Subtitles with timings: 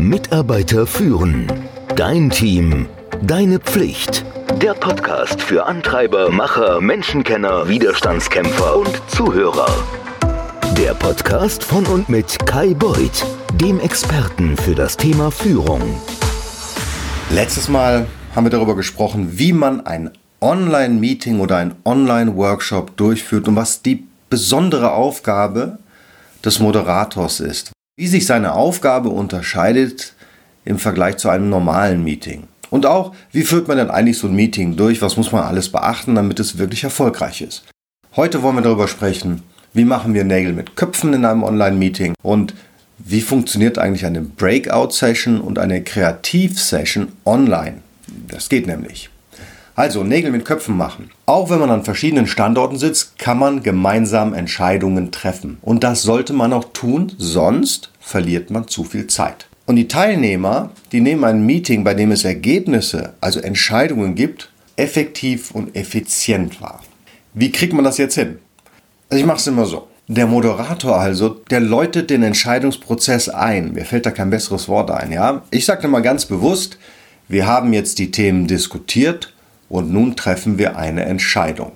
[0.00, 1.46] Mitarbeiter führen.
[1.94, 2.86] Dein Team.
[3.22, 4.24] Deine Pflicht.
[4.62, 9.68] Der Podcast für Antreiber, Macher, Menschenkenner, Widerstandskämpfer und Zuhörer.
[10.76, 13.26] Der Podcast von und mit Kai Beuth,
[13.60, 15.82] dem Experten für das Thema Führung.
[17.30, 20.10] Letztes Mal haben wir darüber gesprochen, wie man ein
[20.40, 25.78] Online-Meeting oder ein Online-Workshop durchführt und was die besondere Aufgabe
[26.42, 27.72] des Moderators ist.
[28.00, 30.14] Wie sich seine Aufgabe unterscheidet
[30.64, 32.44] im Vergleich zu einem normalen Meeting.
[32.70, 35.02] Und auch, wie führt man denn eigentlich so ein Meeting durch?
[35.02, 37.64] Was muss man alles beachten, damit es wirklich erfolgreich ist?
[38.16, 39.42] Heute wollen wir darüber sprechen,
[39.74, 42.54] wie machen wir Nägel mit Köpfen in einem Online-Meeting und
[42.96, 47.82] wie funktioniert eigentlich eine Breakout-Session und eine Kreativ-Session online.
[48.28, 49.10] Das geht nämlich.
[49.80, 51.10] Also Nägel mit Köpfen machen.
[51.24, 55.56] Auch wenn man an verschiedenen Standorten sitzt, kann man gemeinsam Entscheidungen treffen.
[55.62, 59.46] Und das sollte man auch tun, sonst verliert man zu viel Zeit.
[59.66, 65.52] Und die Teilnehmer, die nehmen ein Meeting, bei dem es Ergebnisse, also Entscheidungen gibt, effektiv
[65.52, 66.82] und effizient wahr.
[67.34, 68.38] Wie kriegt man das jetzt hin?
[69.08, 69.86] Also ich mache es immer so.
[70.08, 73.74] Der Moderator also, der läutet den Entscheidungsprozess ein.
[73.74, 75.42] Mir fällt da kein besseres Wort ein, ja?
[75.52, 76.78] Ich sage mal ganz bewusst,
[77.28, 79.32] wir haben jetzt die Themen diskutiert
[79.68, 81.70] und nun treffen wir eine Entscheidung.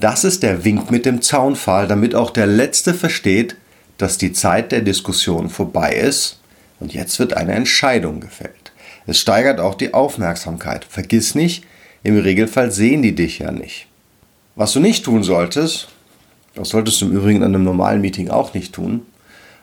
[0.00, 3.56] Das ist der Wink mit dem Zaunpfahl, damit auch der Letzte versteht,
[4.02, 6.40] dass die Zeit der Diskussion vorbei ist
[6.80, 8.72] und jetzt wird eine Entscheidung gefällt.
[9.06, 10.84] Es steigert auch die Aufmerksamkeit.
[10.84, 11.62] Vergiss nicht,
[12.02, 13.86] im Regelfall sehen die dich ja nicht.
[14.56, 15.86] Was du nicht tun solltest,
[16.56, 19.02] das solltest du im Übrigen an einem normalen Meeting auch nicht tun,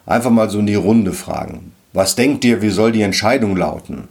[0.05, 1.73] einfach mal so in die Runde fragen.
[1.91, 4.07] Was denkt ihr, wie soll die Entscheidung lauten?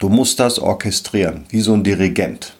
[0.00, 2.56] Du musst das orchestrieren, wie so ein Dirigent.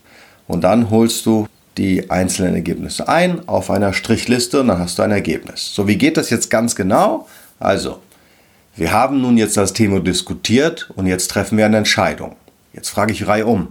[0.47, 5.03] Und dann holst du die einzelnen Ergebnisse ein auf einer Strichliste und dann hast du
[5.03, 5.75] ein Ergebnis.
[5.75, 7.29] So, wie geht das jetzt ganz genau?
[7.59, 8.01] Also,
[8.77, 12.37] wir haben nun jetzt das Thema diskutiert und jetzt treffen wir eine Entscheidung.
[12.73, 13.69] Jetzt frage ich Reihe um.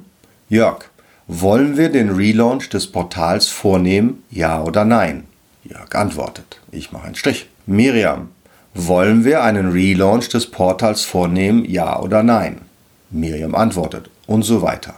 [0.49, 0.85] Jörg,
[1.27, 4.23] wollen wir den Relaunch des Portals vornehmen?
[4.29, 5.25] Ja oder nein?
[5.63, 6.59] Jörg antwortet.
[6.71, 7.49] Ich mache einen Strich.
[7.65, 8.29] Miriam,
[8.73, 11.65] wollen wir einen Relaunch des Portals vornehmen?
[11.65, 12.61] Ja oder nein?
[13.09, 14.95] Miriam antwortet und so weiter.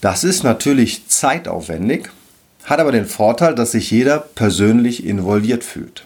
[0.00, 2.10] Das ist natürlich zeitaufwendig,
[2.64, 6.04] hat aber den Vorteil, dass sich jeder persönlich involviert fühlt.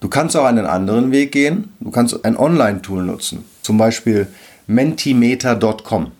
[0.00, 1.72] Du kannst auch einen anderen Weg gehen.
[1.78, 4.26] Du kannst ein Online-Tool nutzen, zum Beispiel
[4.66, 6.12] mentimeter.com.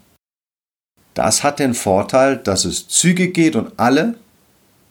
[1.15, 4.15] Das hat den Vorteil, dass es zügig geht und alle,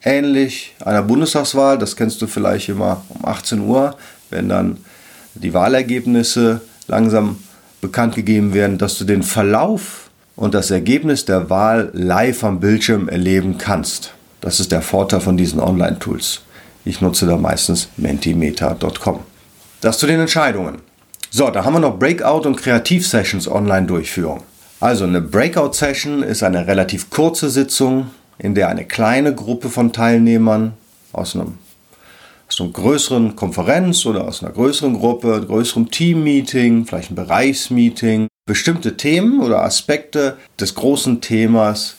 [0.02, 3.96] ähnlich einer Bundestagswahl, das kennst du vielleicht immer um 18 Uhr,
[4.30, 4.78] wenn dann
[5.36, 7.38] die Wahlergebnisse langsam
[7.82, 10.09] bekannt gegeben werden, dass du den Verlauf
[10.40, 14.14] und das Ergebnis der Wahl live am Bildschirm erleben kannst.
[14.40, 16.44] Das ist der Vorteil von diesen Online-Tools.
[16.86, 19.20] Ich nutze da meistens mentimeter.com.
[19.82, 20.78] Das zu den Entscheidungen.
[21.30, 24.44] So, da haben wir noch Breakout- und Kreativ-Sessions Online-Durchführung.
[24.80, 30.72] Also eine Breakout-Session ist eine relativ kurze Sitzung, in der eine kleine Gruppe von Teilnehmern
[31.12, 31.58] aus einem
[32.48, 38.98] aus einer größeren Konferenz oder aus einer größeren Gruppe, größerem Team-Meeting, vielleicht ein Bereichsmeeting, bestimmte
[38.98, 41.94] Themen oder Aspekte des großen Themas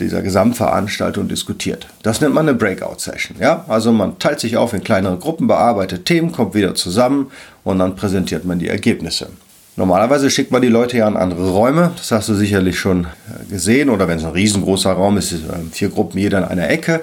[0.00, 1.86] dieser Gesamtveranstaltung diskutiert.
[2.02, 3.36] Das nennt man eine Breakout-Session.
[3.38, 3.64] Ja?
[3.68, 7.30] Also man teilt sich auf in kleinere Gruppen, bearbeitet Themen, kommt wieder zusammen
[7.62, 9.28] und dann präsentiert man die Ergebnisse.
[9.76, 13.48] Normalerweise schickt man die Leute ja in andere Räume, das hast du sicherlich schon äh,
[13.48, 15.32] gesehen, oder wenn es ein riesengroßer Raum ist,
[15.70, 17.02] vier Gruppen jeder in einer Ecke.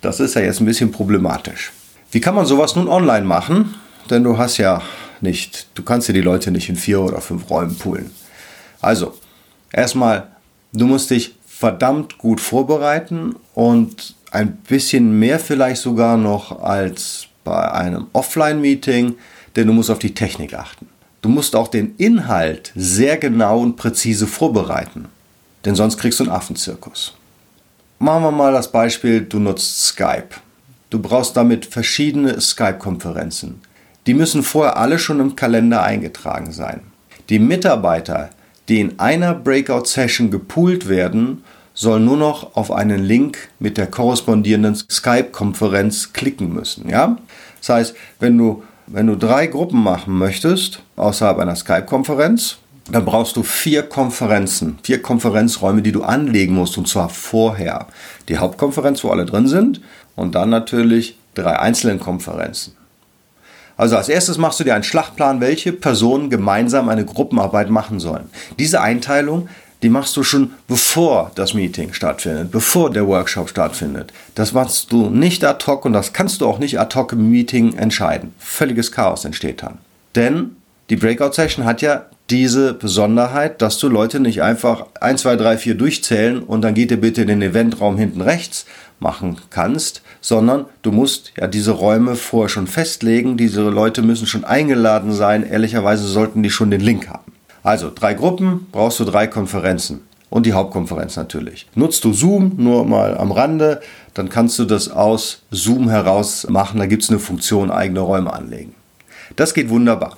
[0.00, 1.70] Das ist ja jetzt ein bisschen problematisch.
[2.10, 3.76] Wie kann man sowas nun online machen?
[4.10, 4.82] Denn du hast ja
[5.20, 8.10] nicht, du kannst ja die Leute nicht in vier oder fünf Räumen poolen.
[8.82, 9.14] Also,
[9.72, 10.28] erstmal,
[10.72, 17.70] du musst dich verdammt gut vorbereiten und ein bisschen mehr vielleicht sogar noch als bei
[17.70, 19.14] einem Offline-Meeting,
[19.56, 20.88] denn du musst auf die Technik achten.
[21.20, 25.06] Du musst auch den Inhalt sehr genau und präzise vorbereiten,
[25.64, 27.14] denn sonst kriegst du einen Affenzirkus.
[28.00, 30.30] Machen wir mal das Beispiel, du nutzt Skype.
[30.90, 33.60] Du brauchst damit verschiedene Skype-Konferenzen.
[34.06, 36.80] Die müssen vorher alle schon im Kalender eingetragen sein.
[37.28, 38.30] Die Mitarbeiter,
[38.68, 41.42] die in einer Breakout-Session gepoolt werden,
[41.74, 46.88] sollen nur noch auf einen Link mit der korrespondierenden Skype-Konferenz klicken müssen.
[46.88, 47.16] Ja?
[47.60, 52.58] Das heißt, wenn du, wenn du drei Gruppen machen möchtest, außerhalb einer Skype-Konferenz,
[52.90, 57.86] dann brauchst du vier Konferenzen, vier Konferenzräume, die du anlegen musst, und zwar vorher.
[58.28, 59.80] Die Hauptkonferenz, wo alle drin sind,
[60.16, 62.74] und dann natürlich drei einzelnen Konferenzen.
[63.82, 68.30] Also als erstes machst du dir einen Schlachtplan, welche Personen gemeinsam eine Gruppenarbeit machen sollen.
[68.56, 69.48] Diese Einteilung,
[69.82, 74.12] die machst du schon bevor das Meeting stattfindet, bevor der Workshop stattfindet.
[74.36, 77.28] Das machst du nicht ad hoc und das kannst du auch nicht ad hoc im
[77.28, 78.32] Meeting entscheiden.
[78.38, 79.78] Völliges Chaos entsteht dann.
[80.14, 80.54] Denn
[80.88, 85.74] Die Breakout-Session hat ja diese Besonderheit, dass du Leute nicht einfach 1, 2, 3, 4
[85.74, 88.64] durchzählen und dann geht ihr bitte in den Eventraum hinten rechts
[89.00, 93.36] machen kannst, sondern du musst ja diese Räume vorher schon festlegen.
[93.36, 95.44] Diese Leute müssen schon eingeladen sein.
[95.44, 97.32] Ehrlicherweise sollten die schon den Link haben.
[97.62, 100.00] Also drei Gruppen, brauchst du drei Konferenzen
[100.30, 101.66] und die Hauptkonferenz natürlich.
[101.74, 103.82] Nutzt du Zoom nur mal am Rande,
[104.14, 106.78] dann kannst du das aus Zoom heraus machen.
[106.78, 108.74] Da gibt es eine Funktion, eigene Räume anlegen.
[109.36, 110.16] Das geht wunderbar.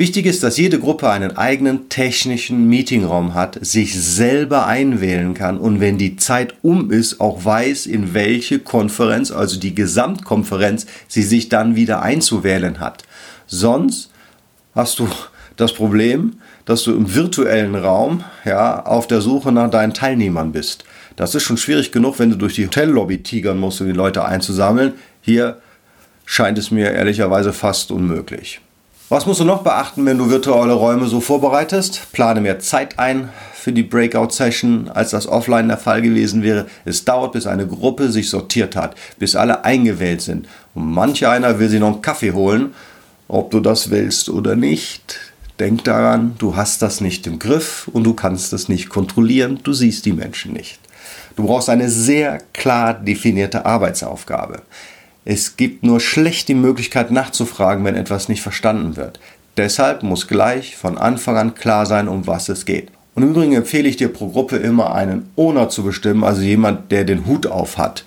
[0.00, 5.78] Wichtig ist, dass jede Gruppe einen eigenen technischen Meetingraum hat, sich selber einwählen kann und
[5.80, 11.50] wenn die Zeit um ist, auch weiß, in welche Konferenz, also die Gesamtkonferenz, sie sich
[11.50, 13.02] dann wieder einzuwählen hat.
[13.46, 14.10] Sonst
[14.74, 15.08] hast du
[15.56, 20.84] das Problem, dass du im virtuellen Raum ja, auf der Suche nach deinen Teilnehmern bist.
[21.16, 24.24] Das ist schon schwierig genug, wenn du durch die Hotellobby tigern musst, um die Leute
[24.24, 24.94] einzusammeln.
[25.20, 25.60] Hier
[26.24, 28.62] scheint es mir ehrlicherweise fast unmöglich.
[29.10, 32.12] Was musst du noch beachten, wenn du virtuelle Räume so vorbereitest?
[32.12, 36.66] Plane mehr Zeit ein für die Breakout-Session, als das offline der Fall gewesen wäre.
[36.84, 40.46] Es dauert, bis eine Gruppe sich sortiert hat, bis alle eingewählt sind.
[40.76, 42.72] Und manch einer will sich noch einen Kaffee holen,
[43.26, 45.18] ob du das willst oder nicht.
[45.58, 49.72] Denk daran, du hast das nicht im Griff und du kannst es nicht kontrollieren, du
[49.72, 50.78] siehst die Menschen nicht.
[51.34, 54.62] Du brauchst eine sehr klar definierte Arbeitsaufgabe.
[55.24, 59.20] Es gibt nur schlecht die Möglichkeit nachzufragen, wenn etwas nicht verstanden wird.
[59.56, 62.88] Deshalb muss gleich von Anfang an klar sein, um was es geht.
[63.14, 66.90] Und im Übrigen empfehle ich dir pro Gruppe immer einen Owner zu bestimmen, also jemand,
[66.90, 68.04] der den Hut auf hat.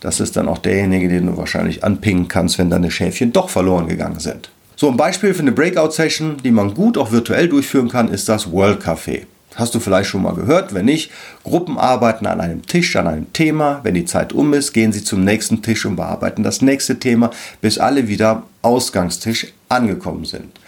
[0.00, 3.86] Das ist dann auch derjenige, den du wahrscheinlich anpingen kannst, wenn deine Schäfchen doch verloren
[3.86, 4.50] gegangen sind.
[4.74, 8.50] So ein Beispiel für eine Breakout-Session, die man gut auch virtuell durchführen kann, ist das
[8.50, 9.22] World Café.
[9.56, 10.74] Hast du vielleicht schon mal gehört?
[10.74, 11.10] Wenn nicht,
[11.42, 13.80] Gruppen arbeiten an einem Tisch, an einem Thema.
[13.82, 17.30] Wenn die Zeit um ist, gehen sie zum nächsten Tisch und bearbeiten das nächste Thema,
[17.62, 20.60] bis alle wieder am Ausgangstisch angekommen sind.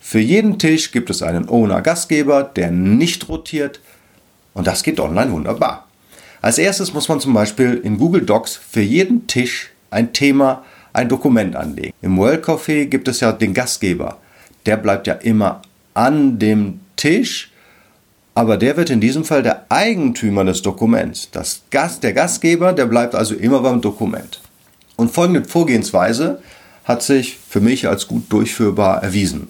[0.00, 3.80] Für jeden Tisch gibt es einen Owner-Gastgeber, der nicht rotiert
[4.54, 5.88] und das geht online wunderbar.
[6.40, 11.08] Als erstes muss man zum Beispiel in Google Docs für jeden Tisch ein Thema, ein
[11.08, 11.92] Dokument anlegen.
[12.00, 14.18] Im World Café gibt es ja den Gastgeber.
[14.64, 15.62] Der bleibt ja immer
[15.94, 17.50] an dem Tisch
[18.36, 21.30] aber der wird in diesem Fall der Eigentümer des Dokuments.
[21.32, 24.42] Das Gast, der Gastgeber, der bleibt also immer beim Dokument.
[24.96, 26.42] Und folgende Vorgehensweise
[26.84, 29.48] hat sich für mich als gut durchführbar erwiesen.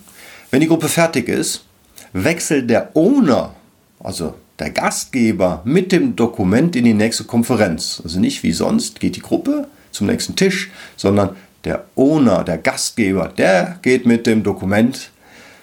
[0.53, 1.65] Wenn die Gruppe fertig ist,
[2.13, 3.57] wechselt der Owner,
[3.99, 8.01] also der Gastgeber, mit dem Dokument in die nächste Konferenz.
[8.05, 11.31] Also nicht wie sonst geht die Gruppe zum nächsten Tisch, sondern
[11.65, 15.11] der Owner, der Gastgeber, der geht mit dem Dokument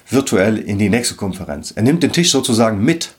[0.09, 1.71] virtuell in die nächste Konferenz.
[1.71, 3.13] Er nimmt den Tisch sozusagen mit.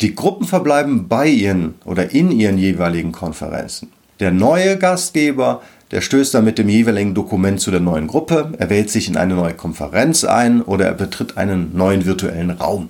[0.00, 3.90] Die Gruppen verbleiben bei ihren oder in ihren jeweiligen Konferenzen.
[4.20, 8.70] Der neue Gastgeber, der stößt dann mit dem jeweiligen Dokument zu der neuen Gruppe, er
[8.70, 12.88] wählt sich in eine neue Konferenz ein oder er betritt einen neuen virtuellen Raum.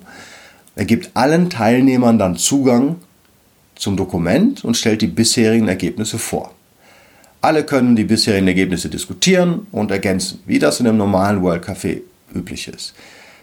[0.75, 2.95] Er gibt allen Teilnehmern dann Zugang
[3.75, 6.51] zum Dokument und stellt die bisherigen Ergebnisse vor.
[7.41, 12.01] Alle können die bisherigen Ergebnisse diskutieren und ergänzen, wie das in einem normalen World Café
[12.33, 12.93] üblich ist.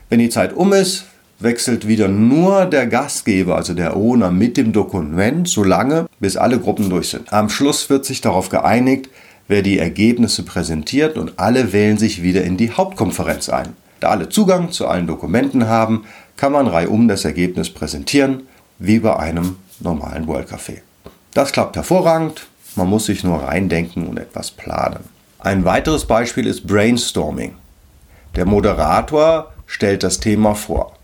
[0.09, 1.05] Wenn die Zeit um ist,
[1.39, 6.59] wechselt wieder nur der Gastgeber, also der Owner, mit dem Dokument, so lange, bis alle
[6.59, 7.33] Gruppen durch sind.
[7.33, 9.09] Am Schluss wird sich darauf geeinigt,
[9.49, 13.75] wer die Ergebnisse präsentiert und alle wählen sich wieder in die Hauptkonferenz ein.
[14.01, 16.05] Da alle Zugang zu allen Dokumenten haben,
[16.37, 18.45] kann man reihum das Ergebnis präsentieren,
[18.79, 20.79] wie bei einem normalen World Café.
[21.35, 25.05] Das klappt hervorragend, man muss sich nur reindenken und etwas planen.
[25.39, 27.55] Ein weiteres Beispiel ist Brainstorming.
[28.37, 30.97] Der Moderator stellt das Thema vor.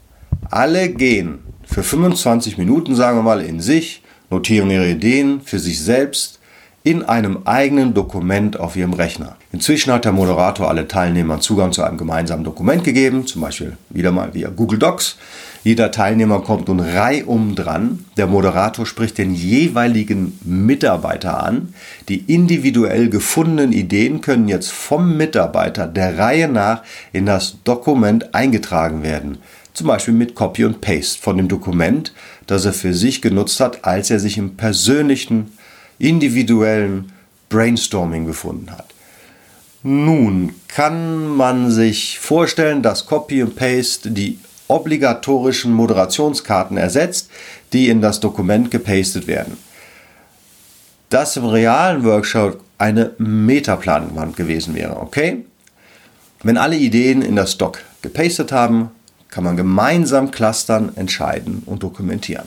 [0.50, 5.82] Alle gehen für 25 Minuten, sagen wir mal, in sich, notieren ihre Ideen für sich
[5.82, 6.38] selbst
[6.84, 9.36] in einem eigenen Dokument auf ihrem Rechner.
[9.50, 14.12] Inzwischen hat der Moderator alle Teilnehmern Zugang zu einem gemeinsamen Dokument gegeben, zum Beispiel wieder
[14.12, 15.16] mal via Google Docs.
[15.64, 18.04] Jeder Teilnehmer kommt nun reihum dran.
[18.16, 21.74] Der Moderator spricht den jeweiligen Mitarbeiter an.
[22.08, 26.82] Die individuell gefundenen Ideen können jetzt vom Mitarbeiter der Reihe nach
[27.12, 29.38] in das Dokument eingetragen werden.
[29.74, 32.14] Zum Beispiel mit Copy und Paste von dem Dokument,
[32.46, 35.52] das er für sich genutzt hat, als er sich im persönlichen,
[35.98, 37.12] individuellen
[37.48, 38.86] Brainstorming befunden hat.
[39.82, 47.30] Nun kann man sich vorstellen, dass Copy und Paste die obligatorischen Moderationskarten ersetzt,
[47.72, 49.56] die in das Dokument gepastet werden.
[51.08, 55.44] Das im realen Workshop eine Metaplanwand gewesen wäre, okay?
[56.42, 58.90] Wenn alle Ideen in das Doc gepastet haben,
[59.28, 62.46] kann man gemeinsam clustern, entscheiden und dokumentieren.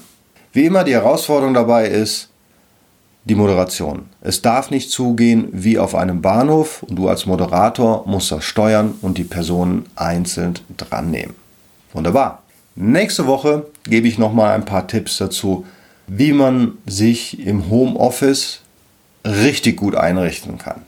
[0.54, 2.30] Wie immer die Herausforderung dabei ist
[3.26, 4.06] die Moderation.
[4.22, 8.96] Es darf nicht zugehen wie auf einem Bahnhof und du als Moderator musst das steuern
[9.02, 11.36] und die Personen einzeln dran nehmen.
[11.94, 12.44] Wunderbar.
[12.76, 15.66] Nächste Woche gebe ich noch mal ein paar Tipps dazu,
[16.08, 18.62] wie man sich im Homeoffice
[19.26, 20.82] richtig gut einrichten kann.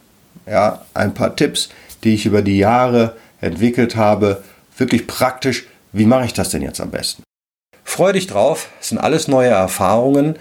[0.45, 1.69] Ja, ein paar Tipps,
[2.03, 4.43] die ich über die Jahre entwickelt habe,
[4.77, 5.65] wirklich praktisch.
[5.91, 7.23] Wie mache ich das denn jetzt am besten?
[7.83, 10.35] Freu dich drauf, es sind alles neue Erfahrungen.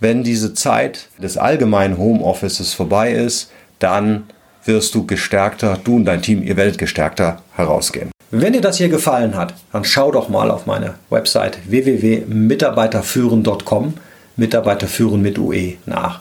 [0.00, 4.24] Wenn diese Zeit des allgemeinen Homeoffices vorbei ist, dann
[4.64, 8.13] wirst du gestärkter, du und dein Team, ihr werdet gestärkter herausgehen.
[8.36, 13.94] Wenn dir das hier gefallen hat, dann schau doch mal auf meine Website www.mitarbeiterführen.com,
[14.34, 16.18] Mitarbeiter führen mit UE nach.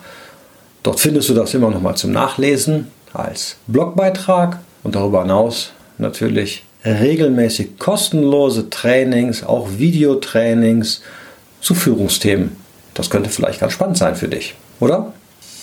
[0.84, 6.64] Dort findest du das immer noch mal zum Nachlesen als Blogbeitrag und darüber hinaus natürlich
[6.86, 11.02] regelmäßig kostenlose Trainings, auch Videotrainings
[11.62, 12.56] zu Führungsthemen.
[12.94, 15.14] Das könnte vielleicht ganz spannend sein für dich, oder?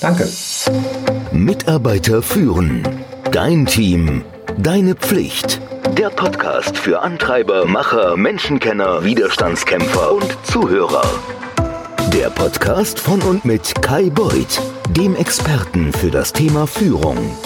[0.01, 0.29] Danke.
[1.31, 2.83] Mitarbeiter führen.
[3.31, 4.25] Dein Team.
[4.59, 5.61] Deine Pflicht.
[6.01, 11.05] Der Podcast für Antreiber, Macher, Menschenkenner, Widerstandskämpfer und Zuhörer.
[12.15, 17.37] Der Podcast von und mit Kai Beuth, dem Experten für das Thema Führung.